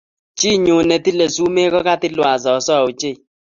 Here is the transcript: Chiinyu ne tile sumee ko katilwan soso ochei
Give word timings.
Chiinyu 0.37 0.77
ne 0.87 0.97
tile 1.03 1.25
sumee 1.35 1.69
ko 1.73 1.79
katilwan 1.87 2.37
soso 2.43 2.73
ochei 2.87 3.17